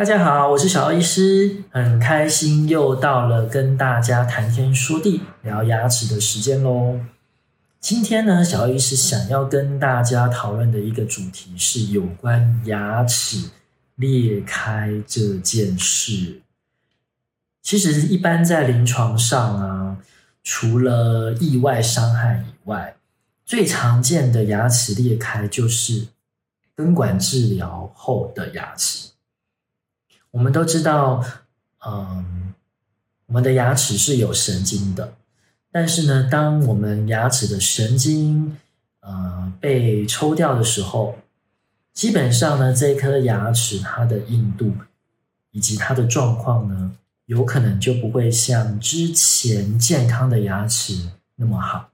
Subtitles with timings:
[0.00, 6.98] 大家好，我是小欧医师，很开心又到了跟大家谈天说地聊牙齿的时间喽。
[7.80, 13.50] 今天呢，小欧医师想要跟大家讨论的一个主题是有关牙齿
[13.96, 16.40] 裂开这件事。
[17.60, 19.98] 其实，一般在临床上啊，
[20.42, 22.96] 除了意外伤害以外，
[23.44, 26.06] 最常见的牙齿裂开就是
[26.74, 29.09] 根管治疗后的牙齿。
[30.32, 31.24] 我们都知道，
[31.84, 32.54] 嗯，
[33.26, 35.14] 我们的牙齿是有神经的，
[35.72, 38.56] 但是呢，当我们牙齿的神经，
[39.00, 41.18] 呃，被抽掉的时候，
[41.92, 44.72] 基本上呢，这颗牙齿它的硬度
[45.50, 46.92] 以及它的状况呢，
[47.26, 51.90] 有可能就不会像之前健康的牙齿那么好。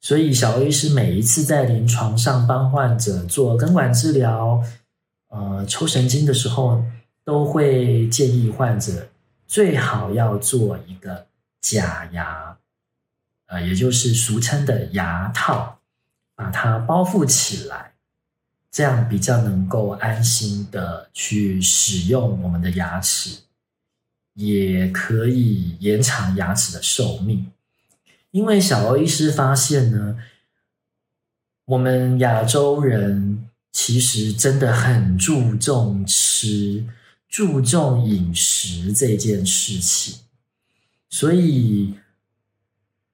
[0.00, 4.62] 所以，小欧医师每一次在临床上帮患者做根管治疗。
[5.34, 6.84] 呃，抽神经的时候，
[7.24, 9.08] 都会建议患者
[9.46, 11.26] 最好要做一个
[11.58, 12.58] 假牙，
[13.46, 15.78] 呃，也就是俗称的牙套，
[16.34, 17.94] 把它包覆起来，
[18.70, 23.44] 这样比较能够安心的去使用我们的牙齿，
[24.34, 27.50] 也可以延长牙齿的寿命。
[28.32, 30.18] 因为小欧医师发现呢，
[31.64, 33.48] 我们亚洲人。
[33.72, 36.86] 其实真的很注重吃，
[37.26, 40.20] 注重饮食这件事情，
[41.08, 41.94] 所以，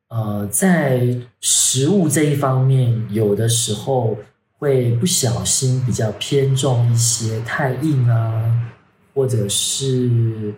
[0.09, 4.19] 呃，在食物这一方面，有的时候
[4.59, 8.73] 会不小心比较偏重一些太硬啊，
[9.15, 10.53] 或者是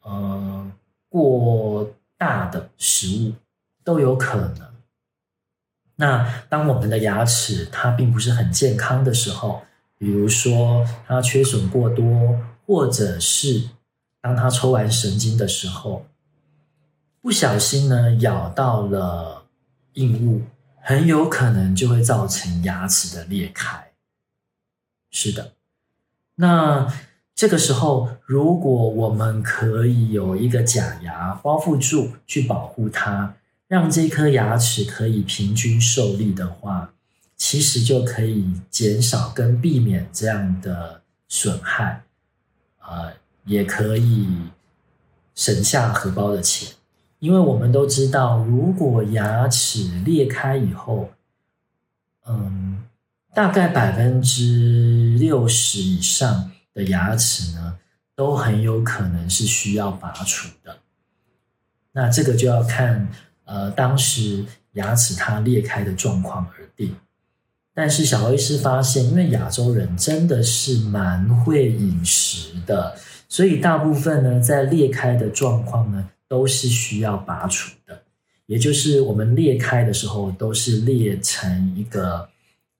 [0.00, 0.72] 呃
[1.10, 3.32] 过大的食物
[3.84, 4.65] 都有可能。
[5.98, 9.62] 那当我们的牙齿它并不是很健康的时候，
[9.96, 13.70] 比如说它缺损过多，或者是
[14.20, 16.04] 当它抽完神经的时候，
[17.22, 19.46] 不小心呢咬到了
[19.94, 20.42] 硬物，
[20.82, 23.92] 很有可能就会造成牙齿的裂开。
[25.10, 25.52] 是的，
[26.34, 26.92] 那
[27.34, 33.34] 这个时候如果我们可以有一个假牙包覆住，去保护它。
[33.68, 36.94] 让这颗牙齿可以平均受力的话，
[37.36, 42.04] 其实就可以减少跟避免这样的损害，
[42.80, 43.12] 呃，
[43.44, 44.28] 也可以
[45.34, 46.72] 省下荷包的钱。
[47.18, 51.10] 因为我们都知道，如果牙齿裂开以后，
[52.26, 52.84] 嗯，
[53.34, 57.76] 大概百分之六十以上的牙齿呢，
[58.14, 60.78] 都很有可能是需要拔除的。
[61.90, 63.08] 那这个就要看。
[63.46, 66.94] 呃，当时牙齿它裂开的状况而定，
[67.72, 72.98] 但是小医师发现，因为亚洲人真的是蛮会饮食的，
[73.28, 78.02] 所以大部分呢，在裂开的状况呢，都是需要拔除的，
[78.46, 82.28] 也就是我们裂开的时候，都是裂成一个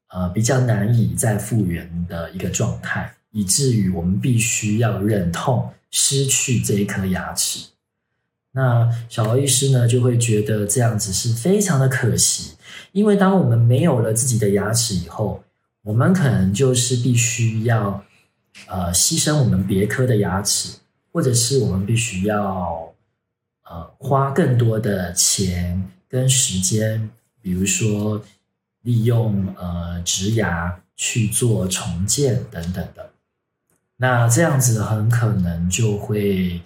[0.09, 7.67] 呃比较难以再复原的一个状态，以至于我们必须要忍痛失去这一颗牙齿。
[8.57, 12.55] 那小欧医师呢，就会觉得这样子是非常的可惜，
[12.93, 15.45] 因为当我们没有了自己的牙齿以后，
[15.83, 18.03] 我们可能就是必须要
[18.67, 20.79] 呃牺牲我们别颗的牙齿，
[21.13, 22.95] 或者是我们必须要
[23.69, 27.11] 呃花更多的钱跟时间，
[27.43, 28.19] 比如说
[28.81, 33.11] 利用呃植牙去做重建等等的，
[33.99, 36.59] 那这样子很可能就会。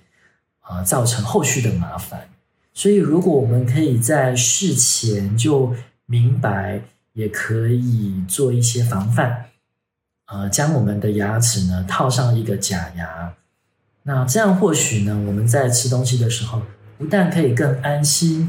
[0.70, 2.28] 啊，造成后续的麻烦。
[2.72, 5.74] 所以，如果我们可以在事前就
[6.06, 6.80] 明白，
[7.12, 9.46] 也可以做一些防范，
[10.26, 13.34] 呃，将我们的牙齿呢套上一个假牙，
[14.04, 16.62] 那这样或许呢，我们在吃东西的时候，
[16.96, 18.48] 不但可以更安心，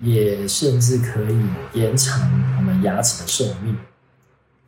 [0.00, 3.76] 也甚至可以延长我们牙齿的寿命。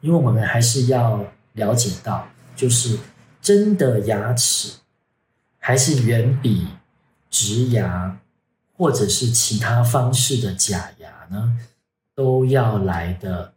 [0.01, 2.99] 因为我们还是要了解到，就是
[3.41, 4.79] 真的牙齿
[5.59, 6.67] 还是远比。
[7.31, 8.19] 植牙
[8.77, 11.59] 或者是其他方式的假牙呢，
[12.15, 13.53] 都要来的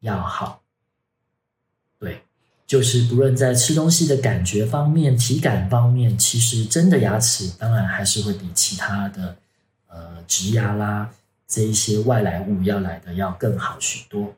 [0.00, 0.62] 要好。
[1.98, 2.22] 对，
[2.66, 9.36] 就是不论在吃东西的感觉方面、体感方面，其实真的牙齿当然还是会比其他的
[9.88, 11.10] 呃植牙啦
[11.46, 14.32] 这一些外来物要来的要更好许多。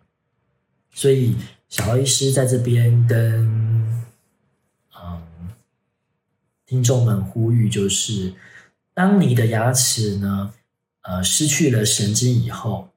[0.94, 1.36] 所以
[1.68, 3.44] 小欧医师在这边跟
[4.94, 5.22] 嗯
[6.64, 8.32] 听众们呼吁，就是。
[8.94, 10.52] 当你的牙齿呢，
[11.02, 12.88] 呃，失去了神经以后，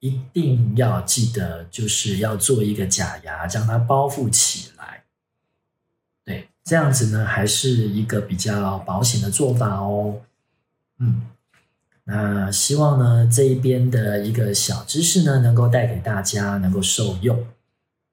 [0.00, 5.04] 一定要记得，就是要做一个假牙，将它包覆起来。
[6.24, 10.20] 对，这样子呢，还是一个比较保险的做法哦。
[10.98, 11.26] 嗯，
[12.04, 17.46] 那希望呢，这一边的一个小知识呢，能够带给大家能够受用，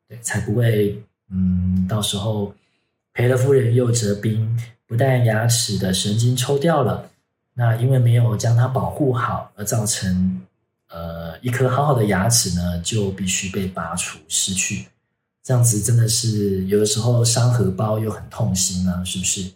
[0.07, 2.53] 对，才不会嗯，到时候
[3.13, 7.09] 赔了夫人又折兵，不但牙齿的神经抽掉了，
[7.59, 10.39] 那因为没有将它保护好，而造成
[10.89, 14.85] 呃一颗好好的牙齿呢，就必须被拔除失去。
[15.41, 19.51] 这样子真的是有的时候伤荷包又很痛心呢，是不是？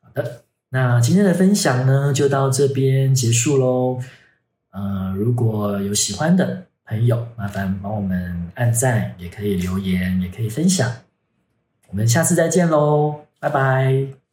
[0.00, 4.00] 好的，那今天的分享呢就到这边结束喽。
[4.70, 10.88] 呃，如果有喜欢的朋友，麻烦帮我们按赞，也可以留言，也可以分享。
[11.88, 14.27] 我们下次再见喽，拜拜。